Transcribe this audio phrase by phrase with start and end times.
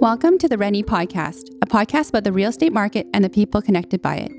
[0.00, 3.60] Welcome to the Rennie Podcast, a podcast about the real estate market and the people
[3.60, 4.32] connected by it.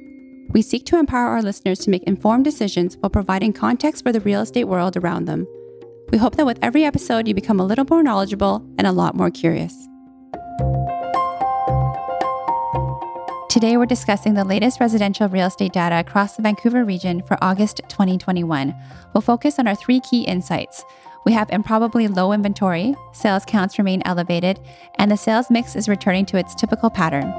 [0.50, 4.21] We seek to empower our listeners to make informed decisions while providing context for the
[4.21, 5.46] real estate world around them.
[6.10, 9.14] We hope that with every episode, you become a little more knowledgeable and a lot
[9.14, 9.71] more curious.
[13.52, 17.82] Today, we're discussing the latest residential real estate data across the Vancouver region for August
[17.88, 18.73] 2021.
[19.14, 20.84] We'll focus on our three key insights.
[21.24, 24.60] We have improbably low inventory, sales counts remain elevated,
[24.98, 27.32] and the sales mix is returning to its typical pattern.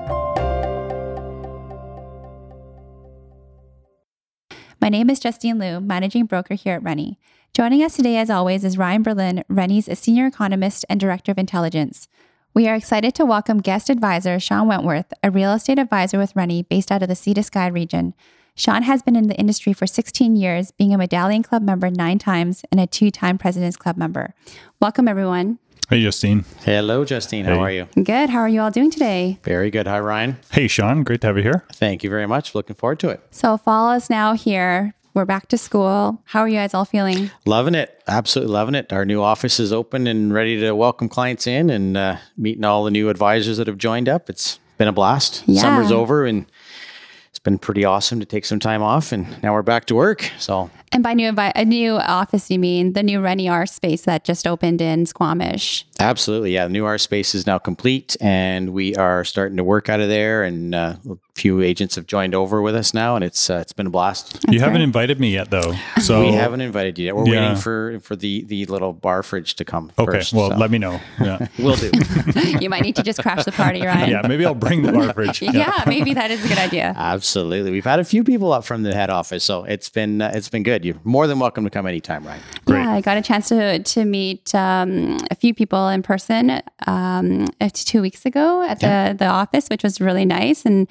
[4.81, 7.19] My name is Justine Liu, managing broker here at Rennie.
[7.55, 12.09] Joining us today, as always, is Ryan Berlin, Rennie's senior economist and director of intelligence.
[12.55, 16.63] We are excited to welcome guest advisor Shawn Wentworth, a real estate advisor with Rennie
[16.63, 18.15] based out of the Sea to Sky region.
[18.55, 22.19] Shawn has been in the industry for 16 years, being a Medallion Club member nine
[22.19, 24.35] times and a two time President's Club member.
[24.79, 25.59] Welcome, everyone.
[25.89, 26.45] Hey, Justine.
[26.65, 27.47] Hello, Justine.
[27.47, 27.87] How are you?
[28.03, 28.31] Good.
[28.31, 29.39] How are you all doing today?
[29.43, 29.87] Very good.
[29.87, 30.39] Hi, Ryan.
[30.51, 31.03] Hey, Shawn.
[31.03, 31.65] Great to have you here.
[31.73, 32.55] Thank you very much.
[32.55, 33.23] Looking forward to it.
[33.31, 34.95] So, fall is now here.
[35.15, 36.23] We're back to school.
[36.25, 37.31] How are you guys all feeling?
[37.47, 38.03] Loving it.
[38.07, 38.93] Absolutely loving it.
[38.93, 42.85] Our new office is open and ready to welcome clients in and uh, meeting all
[42.85, 44.31] the new advisors that have joined up.
[44.31, 45.45] It's been a blast.
[45.47, 45.61] Yeah.
[45.61, 46.51] Summer's over and it's
[47.45, 49.13] been pretty awesome to take some time off.
[49.13, 50.31] And now we're back to work.
[50.39, 54.03] So, And by new envi- a new office, you mean the new Rennie R space
[54.03, 55.87] that just opened in Squamish?
[56.01, 56.53] absolutely.
[56.53, 56.65] Yeah.
[56.65, 60.09] The new R space is now complete and we are starting to work out of
[60.09, 60.43] there.
[60.43, 63.73] And uh, a few agents have joined over with us now and it's uh, it's
[63.73, 64.45] been a blast.
[64.51, 64.83] you haven't great.
[64.85, 65.75] invited me yet, though.
[66.03, 67.15] So we haven't invited you yet.
[67.17, 67.41] We're Yeah.
[67.43, 70.19] waiting for, for the, the little bar fridge to come Okay.
[70.19, 70.33] first.
[70.33, 70.57] well, so.
[70.57, 71.01] let me know.
[71.21, 71.47] Yeah.
[71.59, 71.91] We'll do.
[72.61, 74.11] you might need to just crash the party, Ryan.
[74.11, 74.23] yeah.
[74.27, 75.41] Maybe I'll bring the bar fridge.
[75.43, 76.93] Yeah, maybe that is a good idea.
[76.97, 77.32] Absolutely.
[77.37, 80.49] We've had a few people up from the head office, so it's been uh, it's
[80.49, 80.85] been good.
[80.85, 82.41] You're more than welcome to come anytime, Ryan.
[82.65, 82.83] Great.
[82.83, 87.47] Yeah, I got a chance to to meet um, a few people in person um,
[87.73, 90.89] two weeks ago at the the office, which was really nice, and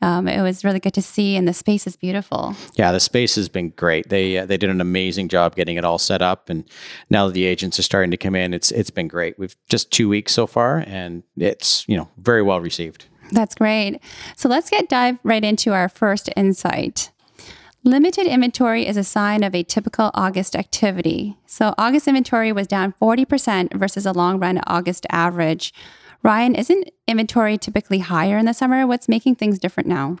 [0.00, 1.36] um, it was really good to see.
[1.36, 2.56] And the space is beautiful.
[2.74, 4.08] Yeah, the space has been great.
[4.08, 6.68] They uh, they did an amazing job getting it all set up, and
[7.10, 9.38] now that the agents are starting to come in, it's it's been great.
[9.38, 13.06] We've just two weeks so far, and it's you know very well received.
[13.32, 13.98] That's great.
[14.36, 17.10] So let's get dive right into our first insight.
[17.82, 21.36] Limited inventory is a sign of a typical August activity.
[21.46, 25.74] So August inventory was down 40% versus a long run August average.
[26.22, 28.86] Ryan, isn't inventory typically higher in the summer?
[28.86, 30.18] What's making things different now?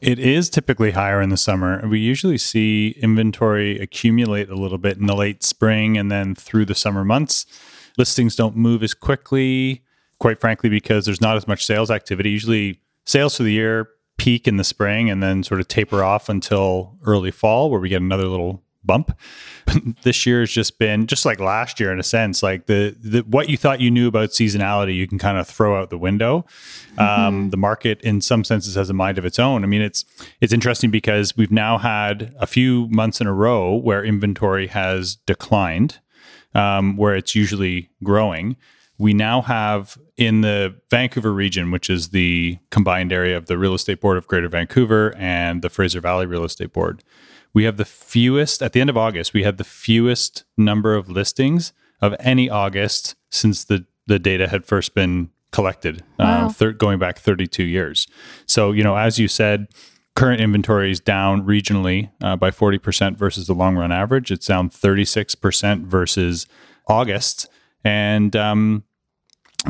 [0.00, 1.84] It is typically higher in the summer.
[1.88, 6.66] We usually see inventory accumulate a little bit in the late spring and then through
[6.66, 7.46] the summer months.
[7.98, 9.82] Listings don't move as quickly,
[10.18, 12.30] quite frankly, because there's not as much sales activity.
[12.30, 16.28] Usually, sales for the year peak in the spring and then sort of taper off
[16.28, 19.16] until early fall, where we get another little bump.
[20.02, 23.20] this year has just been just like last year in a sense like the, the
[23.22, 26.46] what you thought you knew about seasonality you can kind of throw out the window
[26.98, 30.04] um, the market in some senses has a mind of its own i mean it's
[30.40, 35.16] it's interesting because we've now had a few months in a row where inventory has
[35.26, 35.98] declined
[36.54, 38.56] um, where it's usually growing
[38.98, 43.74] we now have in the Vancouver region, which is the combined area of the Real
[43.74, 47.02] Estate Board of Greater Vancouver and the Fraser Valley Real Estate Board,
[47.52, 51.08] we have the fewest, at the end of August, we had the fewest number of
[51.08, 56.46] listings of any August since the, the data had first been collected, Wow.
[56.46, 58.06] uh, thir- going back 32 years.
[58.46, 59.68] So, you know, as you said,
[60.14, 64.30] current inventory is down regionally uh, by 40% versus the long run average.
[64.30, 66.46] It's down 36% versus
[66.88, 67.48] August.
[67.84, 68.84] And um,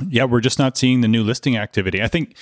[0.08, 2.02] yeah, we're just not seeing the new listing activity.
[2.02, 2.36] I think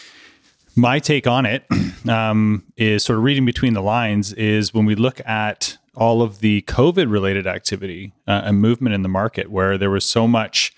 [0.77, 1.67] my take on it
[2.09, 6.41] um, is sort of reading between the lines is when we look at all of
[6.41, 10.73] the COVID related activity uh, and movement in the market where there was so much.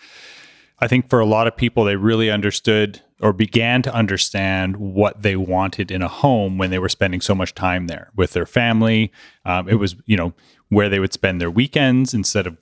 [0.78, 5.22] I think for a lot of people, they really understood or began to understand what
[5.22, 8.44] they wanted in a home when they were spending so much time there with their
[8.44, 9.10] family.
[9.46, 10.34] Um, it was, you know,
[10.68, 12.58] where they would spend their weekends instead of,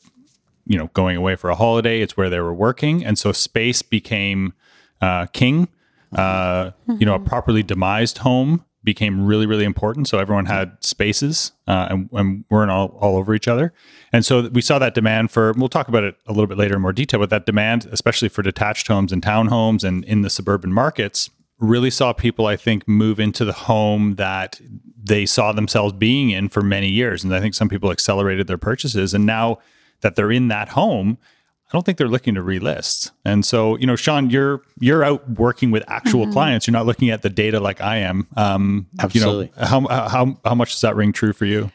[0.67, 2.01] you know, going away for a holiday.
[2.01, 3.05] It's where they were working.
[3.05, 4.53] And so space became
[5.01, 5.69] uh, king.
[6.15, 10.07] Uh, You know, a properly demised home became really, really important.
[10.09, 13.73] So everyone had spaces uh, and, and weren't all, all over each other.
[14.13, 16.77] And so we saw that demand for, we'll talk about it a little bit later
[16.77, 20.31] in more detail, but that demand, especially for detached homes and townhomes and in the
[20.31, 24.61] suburban markets, really saw people, I think, move into the home that
[25.03, 27.25] they saw themselves being in for many years.
[27.25, 29.15] And I think some people accelerated their purchases.
[29.15, 29.59] And now
[30.05, 31.19] that they're in that home,
[31.67, 33.11] I don't think they're looking to relist.
[33.25, 36.69] And so, you know, Shawn, you're you're out working with actual clients.
[36.69, 38.29] You're not looking at the data like I am.
[38.37, 39.47] Um, Absolutely.
[39.47, 41.73] You know, how how how much does that ring true for you?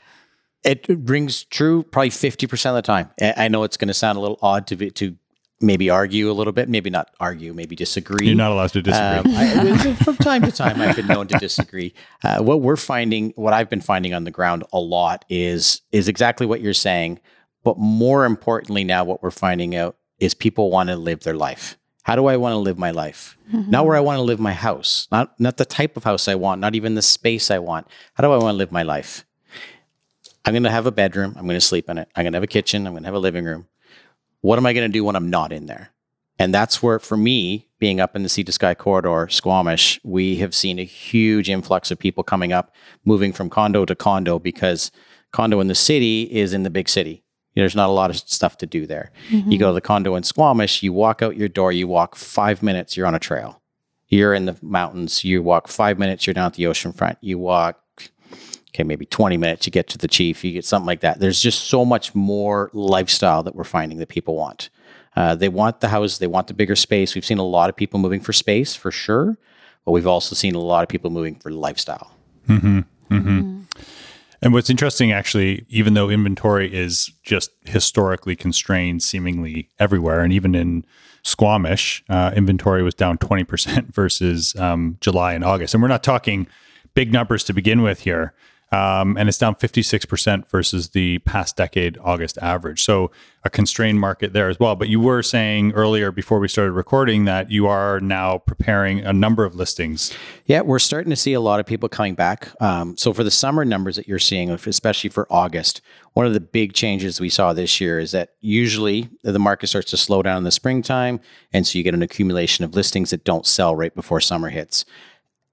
[0.63, 3.09] It rings true probably 50% of the time.
[3.19, 5.15] I I know it's going to sound a little odd to be, to
[5.61, 8.27] maybe argue a little bit, maybe not argue, maybe disagree.
[8.27, 9.33] You're not allowed to disagree.
[9.33, 11.93] Um, I, from time to time, I've been known to disagree.
[12.23, 16.07] Uh, what we're finding, what I've been finding on the ground a lot is is
[16.07, 17.19] exactly what you're saying,
[17.69, 21.77] but more importantly, now what we're finding out is people want to live their life.
[22.01, 23.37] How do I want to live my life?
[23.53, 23.69] Mm-hmm.
[23.69, 26.33] Not where I want to live my house, not not the type of house I
[26.33, 27.85] want, not even the space I want.
[28.15, 29.23] How do I want to live my life?
[30.43, 31.35] I'm going to have a bedroom.
[31.37, 32.09] I'm going to sleep in it.
[32.15, 32.87] I'm going to have a kitchen.
[32.87, 33.67] I'm going to have a living room.
[34.41, 35.91] What am I going to do when I'm not in there?
[36.39, 40.37] And that's where, for me, being up in the sea to sky corridor, Squamish, we
[40.37, 42.73] have seen a huge influx of people coming up,
[43.05, 44.89] moving from condo to condo because
[45.31, 47.23] condo in the city is in the big city.
[47.55, 49.11] There's not a lot of stuff to do there.
[49.29, 49.51] Mm-hmm.
[49.51, 52.63] You go to the condo in Squamish, you walk out your door, you walk five
[52.63, 53.61] minutes, you're on a trail.
[54.07, 57.17] You're in the mountains, you walk five minutes, you're down at the ocean front.
[57.21, 57.79] You walk,
[58.69, 61.19] okay, maybe 20 minutes, you get to the chief, you get something like that.
[61.19, 64.69] There's just so much more lifestyle that we're finding that people want.
[65.15, 67.13] Uh, they want the house, they want the bigger space.
[67.13, 69.37] We've seen a lot of people moving for space for sure,
[69.85, 72.15] but we've also seen a lot of people moving for lifestyle.
[72.47, 72.77] Mm-hmm.
[72.77, 73.15] Mm-hmm.
[73.15, 73.59] mm-hmm.
[74.41, 80.55] And what's interesting, actually, even though inventory is just historically constrained seemingly everywhere, and even
[80.55, 80.85] in
[81.23, 85.73] Squamish, uh, inventory was down 20% versus um, July and August.
[85.73, 86.47] And we're not talking
[86.93, 88.33] big numbers to begin with here
[88.71, 92.83] um, and it's down 56% versus the past decade August average.
[92.83, 93.11] So
[93.43, 94.75] a constrained market there as well.
[94.75, 99.13] But you were saying earlier before we started recording that you are now preparing a
[99.13, 100.13] number of listings.
[100.45, 102.49] Yeah, we're starting to see a lot of people coming back.
[102.61, 105.81] Um, so for the summer numbers that you're seeing, especially for August,
[106.13, 109.89] one of the big changes we saw this year is that usually the market starts
[109.91, 111.19] to slow down in the springtime.
[111.51, 114.85] And so you get an accumulation of listings that don't sell right before summer hits.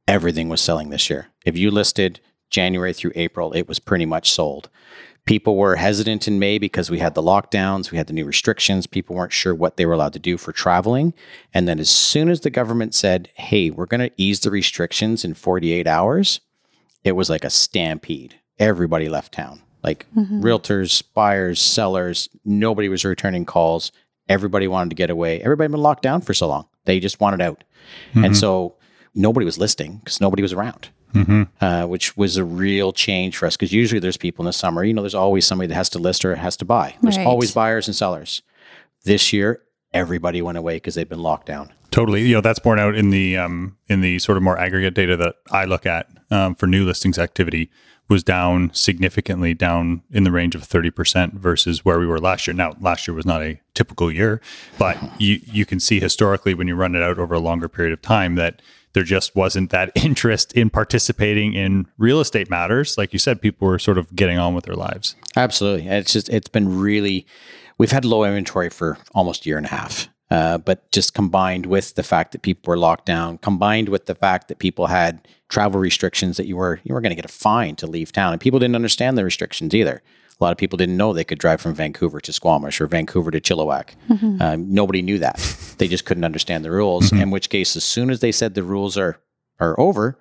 [0.08, 1.28] Everything was selling this year.
[1.44, 4.68] If you listed January through April, it was pretty much sold.
[5.26, 8.86] People were hesitant in May because we had the lockdowns, we had the new restrictions.
[8.86, 11.14] People weren't sure what they were allowed to do for traveling.
[11.52, 15.24] And then, as soon as the government said, hey, we're going to ease the restrictions
[15.24, 16.40] in 48 hours,
[17.02, 18.36] it was like a stampede.
[18.60, 19.62] Everybody left town.
[19.82, 20.42] Like mm-hmm.
[20.42, 23.90] realtors, buyers, sellers, nobody was returning calls.
[24.28, 25.40] Everybody wanted to get away.
[25.40, 26.66] Everybody had been locked down for so long.
[26.84, 27.64] They just wanted out.
[28.10, 28.24] Mm-hmm.
[28.26, 28.76] And so
[29.14, 31.42] nobody was listing because nobody was around mm-hmm.
[31.60, 34.84] uh, which was a real change for us because usually there's people in the summer.
[34.84, 36.96] You know, there's always somebody that has to list or has to buy.
[37.02, 37.26] There's right.
[37.26, 38.42] always buyers and sellers.
[39.04, 39.62] This year,
[39.92, 41.72] everybody went away because they've been locked down.
[41.90, 44.94] Totally, you know that's borne out in the um, in the sort of more aggregate
[44.94, 47.70] data that I look at um, for new listings activity
[48.08, 52.46] was down significantly, down in the range of thirty percent versus where we were last
[52.46, 52.54] year.
[52.54, 54.40] Now, last year was not a typical year,
[54.78, 57.92] but you you can see historically when you run it out over a longer period
[57.92, 58.60] of time that
[58.96, 62.96] there just wasn't that interest in participating in real estate matters.
[62.96, 65.14] Like you said, people were sort of getting on with their lives.
[65.36, 65.86] Absolutely.
[65.86, 67.26] It's just, it's been really,
[67.76, 70.08] we've had low inventory for almost a year and a half.
[70.30, 74.14] Uh, but just combined with the fact that people were locked down, combined with the
[74.14, 77.28] fact that people had travel restrictions that you were you were going to get a
[77.28, 80.02] fine to leave town, and people didn't understand the restrictions either.
[80.38, 83.30] A lot of people didn't know they could drive from Vancouver to Squamish or Vancouver
[83.30, 83.90] to Chilliwack.
[84.10, 84.42] Mm-hmm.
[84.42, 85.36] Um, nobody knew that.
[85.78, 87.10] they just couldn't understand the rules.
[87.10, 87.22] Mm-hmm.
[87.22, 89.20] In which case, as soon as they said the rules are
[89.58, 90.18] are over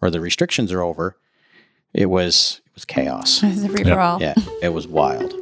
[0.00, 1.16] or the restrictions are over,
[1.94, 3.42] it was it was chaos.
[3.42, 4.20] It was a free for all.
[4.20, 5.32] Yeah, it was wild.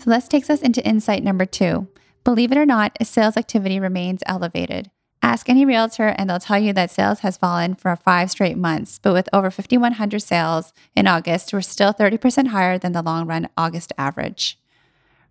[0.00, 1.86] So this takes us into insight number two.
[2.24, 4.90] Believe it or not, sales activity remains elevated.
[5.22, 8.98] Ask any realtor and they'll tell you that sales has fallen for five straight months,
[8.98, 13.48] but with over 5,100 sales in August, we're still 30% higher than the long run
[13.56, 14.58] August average.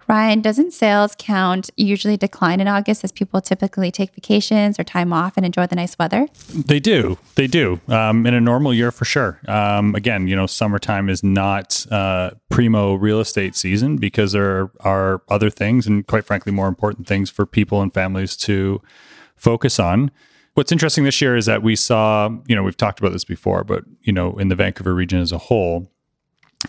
[0.10, 5.14] Ryan, doesn't sales count usually decline in August as people typically take vacations or time
[5.14, 6.28] off and enjoy the nice weather?
[6.52, 7.20] They do.
[7.36, 7.80] They do.
[7.88, 9.40] Um, in a normal year, for sure.
[9.48, 15.22] Um, again, you know, summertime is not uh, primo real estate season because there are
[15.30, 18.82] other things and, quite frankly, more important things for people and families to
[19.40, 20.12] focus on.
[20.54, 23.64] What's interesting this year is that we saw, you know, we've talked about this before,
[23.64, 25.92] but, you know, in the Vancouver region as a whole,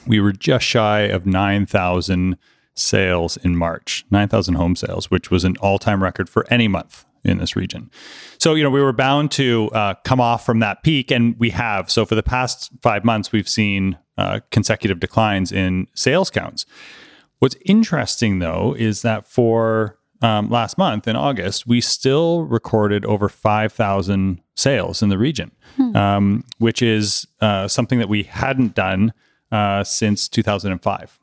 [0.07, 2.37] we were just shy of 9,000
[2.75, 7.05] sales in March, 9,000 home sales, which was an all time record for any month
[7.25, 7.91] in this region.
[8.39, 11.51] So, you know, we were bound to uh, come off from that peak, and we
[11.51, 11.91] have.
[11.91, 16.65] So, for the past five months, we've seen uh, consecutive declines in sales counts.
[17.39, 23.29] What's interesting, though, is that for um, last month in August, we still recorded over
[23.29, 25.97] 5,000 sales in the region, hmm.
[25.97, 29.13] um, which is uh, something that we hadn't done
[29.51, 31.19] uh, since 2005.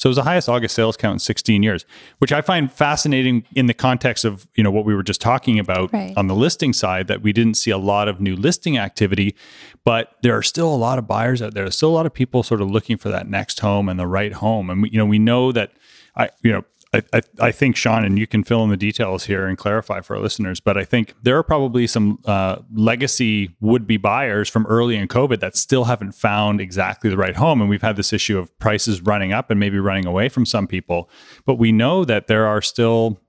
[0.00, 1.84] So it was the highest August sales count in 16 years,
[2.20, 5.58] which I find fascinating in the context of you know what we were just talking
[5.58, 6.16] about Right.
[6.16, 9.36] on the listing side that we didn't see a lot of new listing activity,
[9.84, 11.64] but there are still a lot of buyers out there.
[11.64, 14.06] There's still a lot of people sort of looking for that next home and the
[14.06, 15.72] right home, and we, you know we know that
[16.16, 16.64] I you know.
[16.92, 20.16] I, I, think Shawn, and you can fill in the details here and clarify for
[20.16, 24.96] our listeners, but I think there are probably some uh, legacy would-be buyers from early
[24.96, 28.38] in COVID that still haven't found exactly the right home, and we've had this issue
[28.38, 31.08] of prices running up and maybe running away from some people.
[31.46, 33.20] But we know that there are still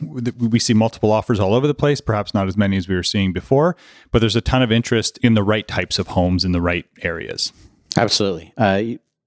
[0.00, 3.02] we see multiple offers all over the place, perhaps not as many as we were
[3.02, 3.76] seeing before,
[4.10, 6.84] but there's a ton of interest in the right types of homes in the right
[7.02, 7.52] areas.
[7.96, 8.52] Absolutely.
[8.56, 8.82] Uh,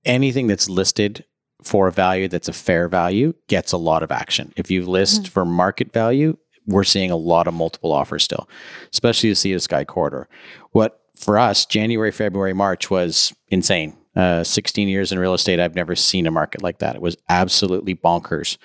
[0.05, 1.25] anything that's listed
[1.63, 4.53] for a value that's a fair value gets a lot of action.
[4.55, 6.37] If you list for market value,
[6.67, 8.47] we're seeing a lot of multiple offers still,
[8.91, 10.27] especially the Sea to Sky corridor.
[10.71, 13.95] What for us, January, February, March was insane.
[14.15, 16.95] Uh, 16 years in real estate, I've never seen a market like that.
[16.95, 18.57] It was absolutely bonkers.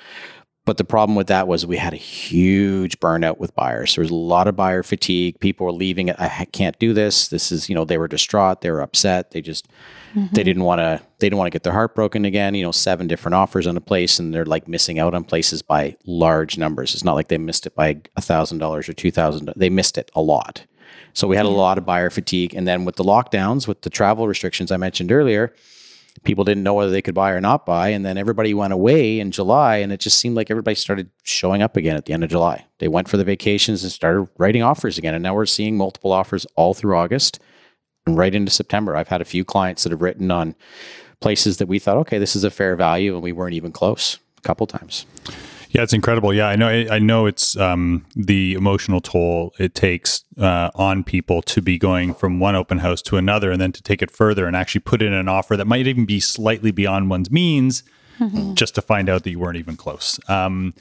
[0.66, 3.94] But the problem with that was we had a huge burnout with buyers.
[3.94, 5.38] There was a lot of buyer fatigue.
[5.38, 6.16] People were leaving it.
[6.18, 7.28] I can't do this.
[7.28, 8.62] This is, you know, they were distraught.
[8.62, 9.30] They were upset.
[9.30, 9.68] They just,
[10.14, 10.34] they mm-hmm.
[10.34, 12.56] didn't want to, they didn't want to get their heart broken again.
[12.56, 15.62] You know, seven different offers on a place and they're like missing out on places
[15.62, 16.94] by large numbers.
[16.94, 19.52] It's not like they missed it by a thousand dollars or two thousand.
[19.54, 20.66] They missed it a lot.
[21.12, 22.54] So we had a lot of buyer fatigue.
[22.54, 25.54] And then with the lockdowns, with the travel restrictions I mentioned earlier,
[26.24, 27.88] people didn't know whether they could buy or not buy.
[27.88, 31.62] And then everybody went away in July, and it just seemed like everybody started showing
[31.62, 32.64] up again at the end of July.
[32.78, 35.14] They went for the vacations and started writing offers again.
[35.14, 37.40] And now we're seeing multiple offers all through August
[38.06, 38.96] and right into September.
[38.96, 40.54] I've had a few clients that have written on
[41.20, 44.18] places that we thought, okay, this is a fair value, and we weren't even close
[44.38, 45.06] a couple times.
[45.76, 46.32] Yeah, it's incredible.
[46.32, 46.68] Yeah, I know.
[46.68, 52.14] I know it's um, the emotional toll it takes uh, on people to be going
[52.14, 55.02] from one open house to another, and then to take it further and actually put
[55.02, 57.82] in an offer that might even be slightly beyond one's means,
[58.54, 60.18] just to find out that you weren't even close.
[60.30, 60.72] Um,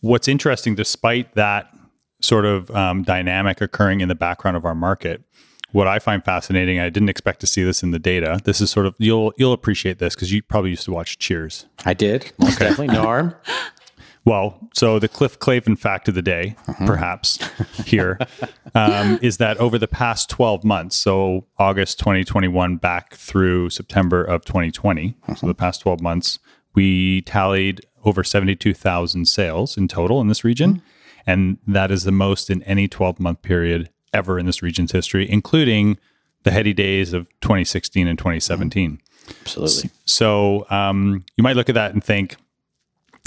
[0.00, 1.72] what's interesting, despite that
[2.20, 5.22] sort of um, dynamic occurring in the background of our market,
[5.70, 8.40] what I find fascinating, I didn't expect to see this in the data.
[8.42, 11.66] This is sort of you'll you'll appreciate this because you probably used to watch Cheers.
[11.84, 12.88] I did, most definitely.
[12.88, 13.36] No harm.
[14.24, 17.38] Well, so the Cliff Clavin fact of the day, perhaps
[17.86, 18.18] here,
[18.74, 24.44] um, is that over the past 12 months, so August 2021 back through September of
[24.44, 26.38] 2020, so the past 12 months,
[26.74, 30.82] we tallied over 72,000 sales in total in this region.
[31.26, 35.30] And that is the most in any 12 month period ever in this region's history,
[35.30, 35.98] including
[36.42, 39.00] the heady days of 2016 and 2017.
[39.42, 39.90] Absolutely.
[40.06, 42.36] So um, you might look at that and think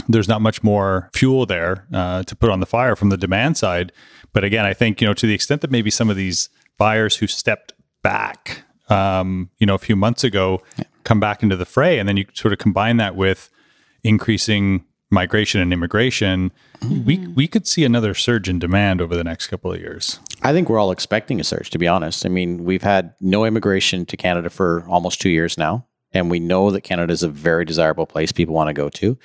[0.08, 3.58] there's not much more fuel there uh, to put on the fire from the demand
[3.58, 3.92] side.
[4.34, 7.18] But again, I think you know to the extent that maybe some of these buyers
[7.18, 10.62] who stepped back, um, you know, a few months ago,
[11.04, 13.50] come back into the fray, and then you sort of combine that with
[14.04, 16.52] increasing migration and immigration,
[17.06, 20.20] we we could see another surge in demand over the next couple of years.
[20.42, 22.26] I think we're all expecting a surge, to be honest.
[22.26, 25.86] I mean, we've had no immigration to Canada for almost two years now.
[26.14, 29.18] And we know that Canada is a very desirable place people want to go to.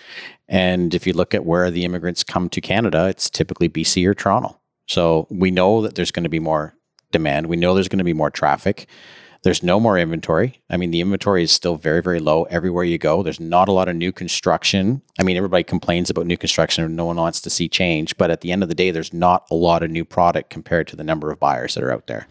[0.48, 4.14] And if you look at where the immigrants come to Canada, it's typically BC or
[4.14, 4.58] Toronto.
[4.86, 6.74] So we know that there's going to be more
[7.12, 7.46] demand.
[7.46, 8.88] We know there's going to be more traffic.
[9.42, 10.60] There's no more inventory.
[10.68, 13.22] I mean, the inventory is still very, very low everywhere you go.
[13.22, 15.00] There's not a lot of new construction.
[15.18, 18.16] I mean, everybody complains about new construction and no one wants to see change.
[18.16, 20.88] But at the end of the day, there's not a lot of new product compared
[20.88, 22.26] to the number of buyers that are out there.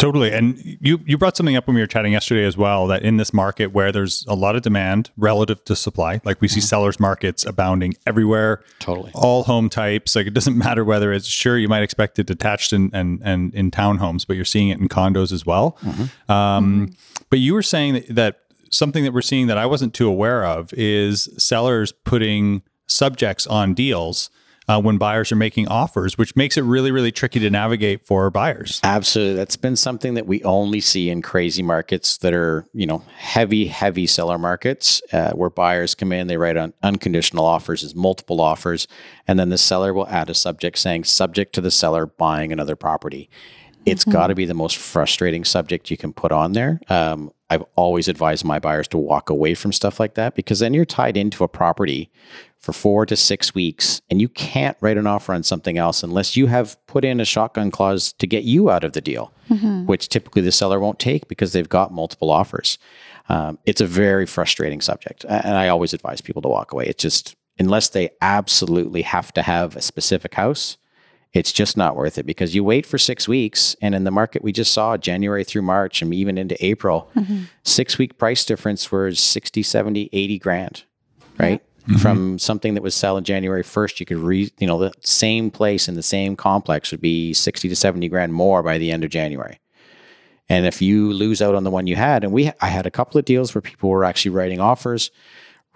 [0.00, 0.32] Totally.
[0.32, 3.18] And you you brought something up when we were chatting yesterday as well that in
[3.18, 6.66] this market where there's a lot of demand relative to supply, like we see mm-hmm.
[6.66, 8.64] sellers markets abounding everywhere.
[8.78, 9.10] Totally.
[9.14, 10.16] All home types.
[10.16, 13.54] Like it doesn't matter whether it's sure you might expect it detached and and, and
[13.54, 15.76] in townhomes, but you're seeing it in condos as well.
[15.82, 16.32] Mm-hmm.
[16.32, 17.24] Um, mm-hmm.
[17.28, 18.40] But you were saying that, that
[18.70, 23.74] something that we're seeing that I wasn't too aware of is sellers putting subjects on
[23.74, 24.30] deals
[24.70, 28.30] uh, when buyers are making offers, which makes it really, really tricky to navigate for
[28.30, 28.80] buyers.
[28.84, 29.34] Absolutely.
[29.34, 33.66] That's been something that we only see in crazy markets that are, you know, heavy,
[33.66, 38.40] heavy seller markets uh, where buyers come in, they write on unconditional offers as multiple
[38.40, 38.86] offers,
[39.26, 42.76] and then the seller will add a subject saying, subject to the seller buying another
[42.76, 43.28] property.
[43.86, 46.80] It's got to be the most frustrating subject you can put on there.
[46.88, 50.72] Um, I've always advised my buyers to walk away from stuff like that because then
[50.72, 52.10] you're tied into a property
[52.58, 56.36] for four to six weeks and you can't write an offer on something else unless
[56.36, 59.32] you have put in a shotgun clause to get you out of the deal,
[59.86, 62.78] which typically the seller won't take because they've got multiple offers.
[63.28, 65.24] Um, it's a very frustrating subject.
[65.24, 66.86] And I always advise people to walk away.
[66.86, 70.76] It's just, unless they absolutely have to have a specific house,
[71.32, 73.76] it's just not worth it because you wait for six weeks.
[73.80, 77.42] And in the market we just saw, January through March and even into April, mm-hmm.
[77.62, 80.84] six week price difference was 60, 70, 80 grand.
[81.38, 81.62] right?
[81.82, 81.96] Mm-hmm.
[81.96, 85.88] From something that was selling January 1st, you could re, you know, the same place
[85.88, 89.10] in the same complex would be 60 to 70 grand more by the end of
[89.10, 89.58] January.
[90.48, 92.90] And if you lose out on the one you had, and we, I had a
[92.90, 95.10] couple of deals where people were actually writing offers,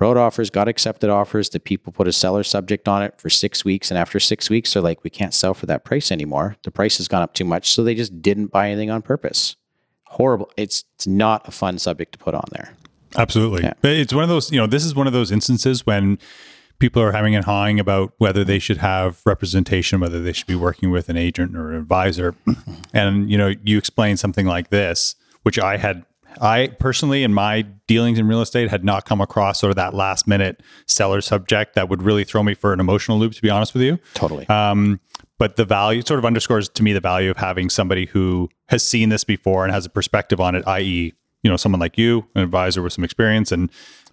[0.01, 1.51] wrote offers, got accepted offers.
[1.51, 4.73] The people put a seller subject on it for six weeks, and after six weeks,
[4.73, 6.57] they're like, "We can't sell for that price anymore.
[6.63, 9.57] The price has gone up too much." So they just didn't buy anything on purpose.
[10.05, 10.51] Horrible.
[10.57, 12.75] It's it's not a fun subject to put on there.
[13.17, 13.63] Absolutely.
[13.63, 13.75] Yeah.
[13.83, 16.19] It's one of those, you know, this is one of those instances when
[16.79, 20.55] people are having and hawing about whether they should have representation, whether they should be
[20.55, 22.35] working with an agent or an advisor.
[22.93, 26.05] And, you know, you explain something like this, which I had,
[26.41, 29.95] I personally, in my dealings in real estate, had not come across sort of that
[29.95, 33.51] last minute seller subject that would really throw me for an emotional loop, to be
[33.51, 33.99] honest with you.
[34.15, 34.49] Totally.
[34.49, 35.01] Um,
[35.39, 38.87] but the value sort of underscores to me the value of having somebody who has
[38.87, 41.13] seen this before and has a perspective on it, i.e.,
[41.43, 43.71] you know, someone like you, an advisor with some experience, and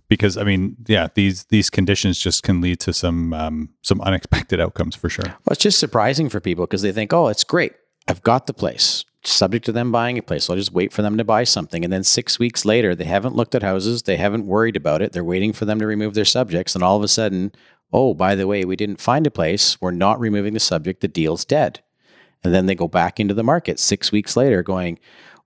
[0.09, 4.59] because I mean, yeah, these these conditions just can lead to some um, some unexpected
[4.59, 5.25] outcomes for sure.
[5.25, 7.71] Well, it's just surprising for people because they think, oh, it's great.
[8.09, 10.45] I've got the place, subject to them buying a place.
[10.45, 11.83] So I'll just wait for them to buy something.
[11.83, 14.03] And then six weeks later, they haven't looked at houses.
[14.03, 15.11] They haven't worried about it.
[15.11, 16.75] They're waiting for them to remove their subjects.
[16.75, 17.51] And all of a sudden,
[17.93, 19.79] oh, by the way, we didn't find a place.
[19.79, 21.01] We're not removing the subject.
[21.01, 21.81] The deal's dead.
[22.43, 24.97] And then they go back into the market six weeks later going,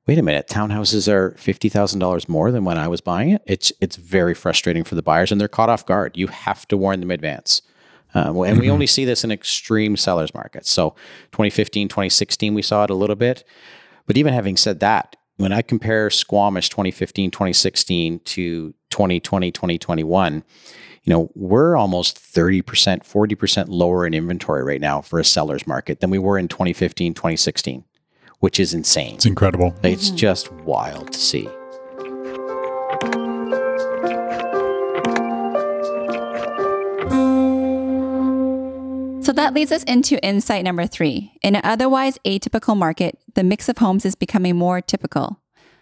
[0.08, 3.42] wait a minute, townhouses are $50,000 more than when I was buying it.
[3.46, 6.16] It's, it's very frustrating for the buyers and they're caught off guard.
[6.16, 7.62] You have to warn them in advance.
[8.16, 10.72] Uh, well, and we only see this in extreme sellers markets.
[10.72, 10.92] So
[11.34, 13.44] 2015, 2016, we saw it a little bit.
[14.08, 20.44] But even having said that, when I compare Squamish 2015, 2016 to 2020, 2021,
[21.04, 26.00] you know, we're almost 30%, 40% lower in inventory right now for a seller's market
[26.00, 27.84] than we were in 2015, 2016,
[28.40, 29.16] which is insane.
[29.16, 29.76] It's incredible.
[29.84, 31.50] It's just wild to see.
[39.26, 41.34] So that leads us into insight number three.
[41.42, 45.42] In an otherwise atypical market, the mix of homes is becoming more typical.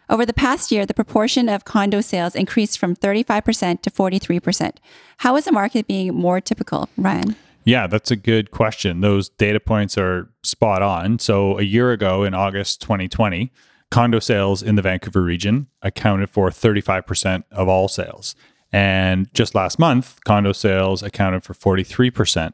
[0.10, 4.78] Over the past year, the proportion of condo sales increased from 35% to 43%.
[5.18, 7.36] How is the market being more typical, Ryan?
[7.66, 9.02] Yeah, that's a good question.
[9.02, 11.20] Those data points are spot on.
[11.20, 13.52] So, a year ago in August 2020,
[13.91, 18.36] condo sales in the Vancouver region accounted for 35% of all sales.
[18.72, 22.54] And just last month, condo sales accounted for 43%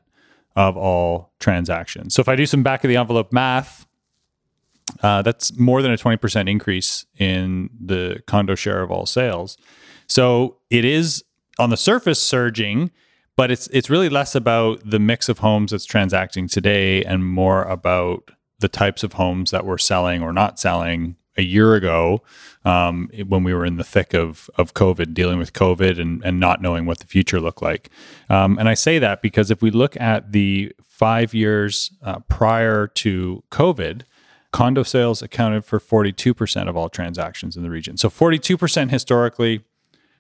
[0.56, 2.14] of all transactions.
[2.14, 3.86] So, if I do some back of the envelope math,
[5.02, 9.58] uh, that's more than a 20% increase in the condo share of all sales.
[10.08, 11.24] So, it is
[11.58, 12.92] on the surface surging
[13.40, 17.64] but it's it's really less about the mix of homes that's transacting today and more
[17.64, 22.22] about the types of homes that we're selling or not selling a year ago
[22.66, 26.40] um, when we were in the thick of of COVID, dealing with COVID and and
[26.40, 27.90] not knowing what the future looked like.
[28.30, 32.88] Um, and I say that because if we look at the five years uh, prior
[32.88, 34.02] to COVID.
[34.52, 37.98] Condo sales accounted for 42% of all transactions in the region.
[37.98, 39.64] So 42% historically,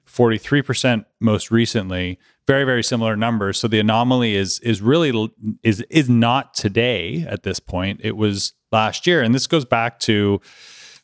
[0.08, 6.10] 43% most recently very very similar numbers so the anomaly is is really is is
[6.10, 10.41] not today at this point it was last year and this goes back to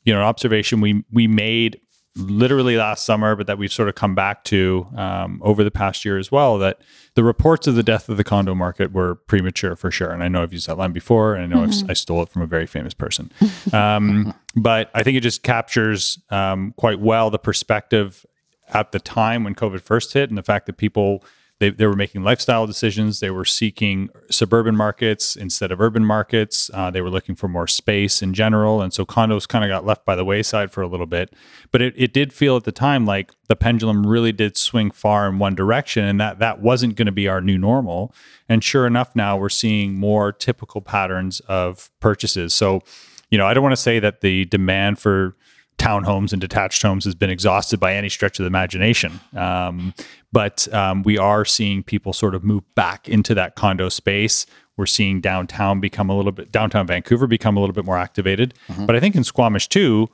[0.05, 1.79] you know an observation we we made
[2.17, 6.05] literally last summer but that we've sort of come back to um, over the past
[6.05, 6.79] year as well that
[7.15, 10.11] the reports of the death of the condo market were premature for sure.
[10.11, 12.29] And i know i've used that line before and i know I've, i stole it
[12.29, 13.31] from a very famous person.
[13.73, 18.25] Um, but i think it just captures um, quite well the perspective
[18.69, 21.23] at the time when COVID first hit, and the fact that people
[21.59, 23.21] they, they were making lifestyle decisions.
[23.21, 26.69] They were seeking suburban markets instead of urban markets.
[26.73, 28.81] Uh, they were looking for more space in general.
[28.81, 31.33] And so condos kind of got left by the wayside for a little bit.
[31.71, 35.29] But it, it did feel at the time like the pendulum really did swing far
[35.29, 38.13] in one direction and that that wasn't going to be our new normal.
[38.49, 42.53] And sure enough, now we're seeing more typical patterns of purchases.
[42.53, 42.81] So,
[43.29, 45.37] you know, I don't want to say that the demand for
[45.77, 49.19] townhomes and detached homes has been exhausted by any stretch of the imagination.
[49.35, 49.93] Um,
[50.31, 54.45] but um, we are seeing people sort of move back into that condo space.
[54.77, 58.53] We're seeing downtown become a little bit, downtown Vancouver become a little bit more activated.
[58.85, 60.09] But I think in Squamish too,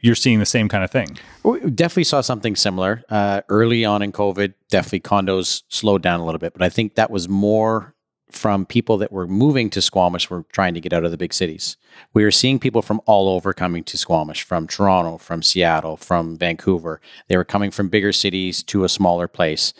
[0.00, 1.18] you're seeing the same kind of thing.
[1.42, 4.54] We definitely saw something similar uh, early on in COVID.
[4.70, 7.94] Definitely condos slowed down a little bit, but I think that was more
[8.30, 11.32] from people that were moving to Squamish were trying to get out of the big
[11.32, 11.76] cities.
[12.12, 16.36] We were seeing people from all over coming to Squamish, from Toronto, from Seattle, from
[16.36, 17.00] Vancouver.
[17.28, 19.72] They were coming from bigger cities to a smaller place.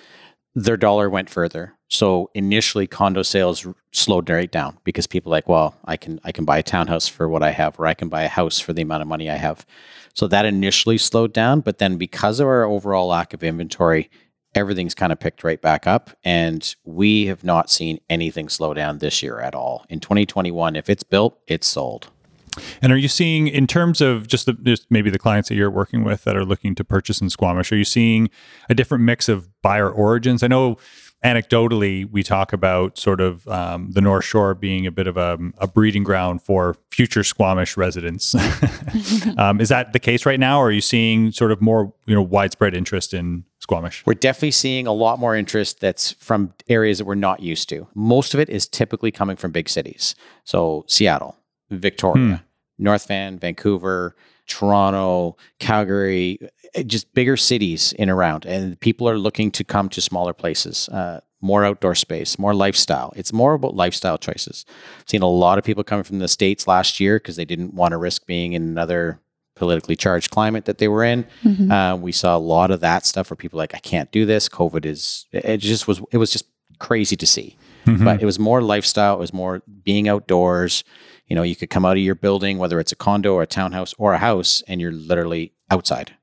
[0.55, 1.75] Their dollar went further.
[1.89, 6.45] So initially condo sales slowed right down because people like, well, I can I can
[6.45, 8.83] buy a townhouse for what I have or I can buy a house for the
[8.83, 9.65] amount of money I have.
[10.13, 14.11] So that initially slowed down, but then because of our overall lack of inventory,
[14.55, 16.11] everything's kind of picked right back up.
[16.25, 19.85] And we have not seen anything slow down this year at all.
[19.89, 22.09] In 2021, if it's built, it's sold.
[22.83, 25.71] And are you seeing, in terms of just, the, just maybe the clients that you're
[25.71, 28.31] working with that are looking to purchase in Squamish, are you seeing
[28.69, 30.43] a different mix of buyer origins?
[30.43, 30.79] I know
[31.25, 35.39] anecdotally we talk about sort of um, the North Shore being a bit of a,
[35.59, 38.35] a breeding ground for future Squamish residents.
[39.39, 42.15] um, is that the case right now, or are you seeing sort of more you
[42.15, 44.03] know widespread interest in Squamish?
[44.07, 47.87] We're definitely seeing a lot more interest that's from areas that we're not used to.
[47.95, 51.37] Most of it is typically coming from big cities, so Seattle,
[51.71, 52.25] Victoria,
[52.79, 52.83] hmm.
[52.83, 54.17] North Van, Vancouver.
[54.49, 56.39] Toronto, Calgary,
[56.75, 60.89] eh, just bigger cities in around, and people are looking to come to smaller places,
[60.89, 63.13] uh, more outdoor space, more lifestyle.
[63.15, 64.65] It's more about lifestyle choices.
[65.01, 67.75] I've seen a lot of people coming from the states last year because they didn't
[67.75, 69.21] want to risk being in another
[69.59, 71.27] politically charged climate that they were in.
[71.45, 71.71] Mm-hmm.
[71.71, 74.49] Uh, we saw a lot of that stuff where people like, I can't do this.
[74.49, 75.27] COVID is.
[75.33, 76.01] It just was.
[76.13, 76.47] It was just
[76.79, 77.57] crazy to see.
[77.87, 78.05] Mm-hmm.
[78.05, 79.15] But it was more lifestyle.
[79.15, 80.85] It was more being outdoors.
[81.27, 83.47] You know, you could come out of your building, whether it's a condo or a
[83.47, 86.15] townhouse or a house, and you're literally outside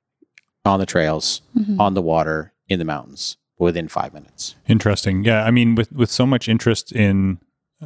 [0.64, 1.80] on the trails, mm-hmm.
[1.80, 4.56] on the water, in the mountains within five minutes.
[4.68, 5.24] Interesting.
[5.24, 5.44] Yeah.
[5.44, 7.40] I mean, with, with so much interest in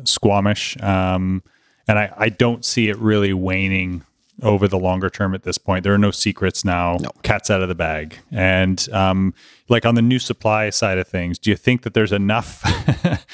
[0.03, 1.43] Squamish, um,
[1.87, 4.03] and I, I don't see it really waning
[4.43, 5.83] over the longer term at this point.
[5.83, 6.97] There are no secrets now.
[6.99, 7.11] No.
[7.23, 8.17] Cat's out of the bag.
[8.31, 9.33] And um,
[9.67, 12.63] like on the new supply side of things, do you think that there's enough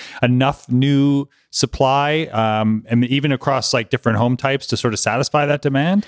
[0.22, 5.46] enough new supply, um, and even across like different home types to sort of satisfy
[5.46, 6.06] that demand?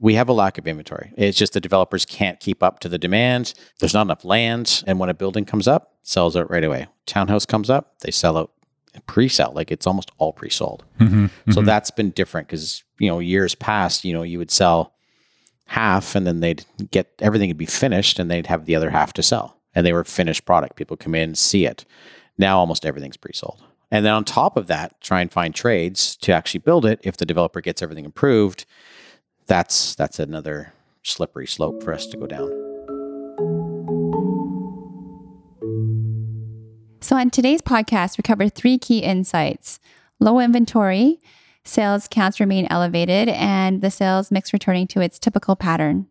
[0.00, 1.12] we have a lack of inventory.
[1.16, 3.52] It's just the developers can't keep up to the demand.
[3.78, 4.82] There's not enough land.
[4.86, 6.86] And when a building comes up, sells out right away.
[7.04, 8.50] Townhouse comes up, they sell out
[9.06, 10.84] pre-sell like it's almost all pre-sold.
[10.98, 11.52] Mm-hmm, mm-hmm.
[11.52, 14.94] so that's been different because you know years past you know you would sell
[15.66, 19.12] half and then they'd get everything would be finished and they'd have the other half
[19.14, 20.76] to sell and they were finished product.
[20.76, 21.84] People come in see it.
[22.38, 23.62] Now almost everything's pre-sold.
[23.92, 27.00] And then on top of that try and find trades to actually build it.
[27.02, 28.66] If the developer gets everything approved
[29.50, 30.72] that's that's another
[31.02, 32.69] slippery slope for us to go down
[37.10, 39.80] So, on today's podcast, we cover three key insights
[40.20, 41.18] low inventory,
[41.64, 46.06] sales counts remain elevated, and the sales mix returning to its typical pattern.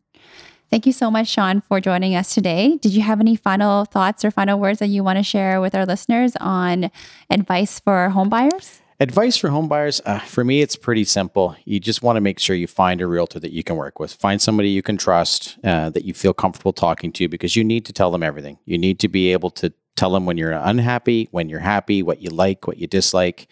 [0.69, 2.75] Thank you so much, Shawn, for joining us today.
[2.81, 5.73] Did you have any final thoughts or final words that you want to share with
[5.73, 6.91] our listeners on
[7.29, 8.81] advice for homebuyers?
[8.99, 11.55] Advice for homebuyers, uh, for me, it's pretty simple.
[11.63, 14.11] You just want to make sure you find a realtor that you can work with.
[14.15, 17.85] Find somebody you can trust, uh, that you feel comfortable talking to, because you need
[17.85, 18.57] to tell them everything.
[18.65, 22.21] You need to be able to Tell them when you're unhappy, when you're happy, what
[22.21, 23.47] you like, what you dislike.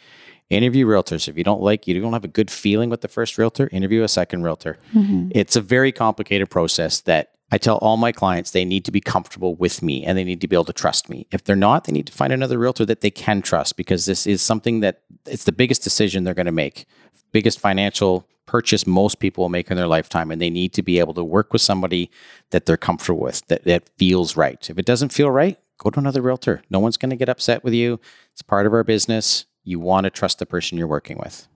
[0.49, 1.27] Interview realtors.
[1.27, 4.01] If you don't like, you don't have a good feeling with the first realtor, interview
[4.01, 4.77] a second realtor.
[4.95, 5.31] Mm-hmm.
[5.31, 9.01] It's a very complicated process that I tell all my clients they need to be
[9.01, 11.27] comfortable with me and they need to be able to trust me.
[11.31, 14.25] If they're not, they need to find another realtor that they can trust because this
[14.25, 16.85] is something that it's the biggest decision they're going to make,
[17.33, 20.31] biggest financial purchase most people will make in their lifetime.
[20.31, 22.09] And they need to be able to work with somebody
[22.51, 24.69] that they're comfortable with, that, that feels right.
[24.69, 26.61] If it doesn't feel right, go to another realtor.
[26.69, 27.99] No one's going to get upset with you.
[28.33, 29.45] It's part of our business.
[29.63, 31.47] You want to trust the person you're working with.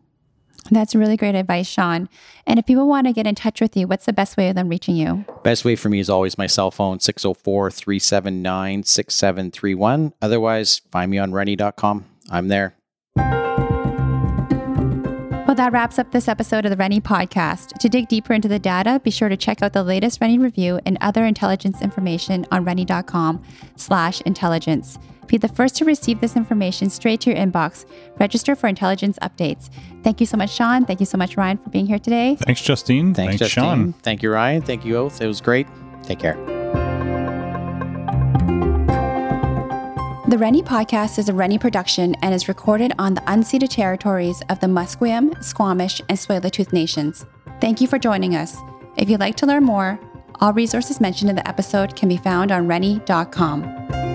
[0.69, 2.07] That's really great advice, Shawn.
[2.45, 4.55] And if people want to get in touch with you, what's the best way of
[4.55, 5.25] them reaching you?
[5.43, 10.13] Best way for me is always my cell phone, 604 379 6731.
[10.21, 12.05] Otherwise, find me on rennie.com.
[12.29, 12.75] I'm there.
[15.51, 17.77] Well, that wraps up this episode of the Rennie podcast.
[17.79, 20.79] To dig deeper into the data, be sure to check out the latest Rennie review
[20.85, 23.43] and other intelligence information on rennie.com
[23.75, 24.97] slash intelligence.
[25.27, 27.85] Be the first to receive this information straight to your inbox.
[28.17, 29.69] Register for intelligence updates.
[30.03, 30.85] Thank you so much, Shawn.
[30.85, 32.37] Thank you so much, Ryan, for being here today.
[32.39, 33.13] Thanks, Justine.
[33.13, 33.63] Thanks, Thanks Justine.
[33.63, 33.93] Shawn.
[34.03, 34.61] Thank you, Ryan.
[34.61, 35.19] Thank you, Oath.
[35.19, 35.67] It was great.
[36.03, 36.37] Take care.
[40.31, 44.61] The Rennie podcast is a Rennie production and is recorded on the unceded territories of
[44.61, 47.25] the Musqueam, Squamish, and Tsleil-Waututh nations.
[47.59, 48.55] Thank you for joining us.
[48.95, 49.99] If you'd like to learn more,
[50.39, 54.10] all resources mentioned in the episode can be found on rennie.com.